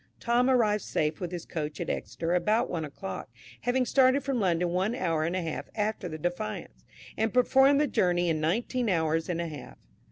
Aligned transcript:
Tom 0.19 0.49
arrived 0.49 0.81
safe 0.83 1.19
with 1.19 1.31
his 1.31 1.45
coach 1.45 1.79
at 1.79 1.87
Exeter 1.87 2.33
about 2.33 2.71
one 2.71 2.83
o'clock, 2.83 3.29
having 3.61 3.85
started 3.85 4.23
from 4.23 4.39
London 4.39 4.69
one 4.69 4.95
hour 4.95 5.25
and 5.25 5.35
a 5.35 5.43
half 5.43 5.69
after 5.75 6.09
the 6.09 6.17
"Defiance," 6.17 6.83
and 7.17 7.31
performed 7.31 7.79
the 7.79 7.85
journey 7.85 8.27
in 8.27 8.41
nineteen 8.41 8.89
hours 8.89 9.29
and 9.29 9.39
a 9.39 9.45
half. 9.47 9.77